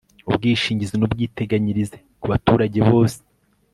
[0.29, 3.19] ubwishingizi n'ubwiteganyirize ku baturage bose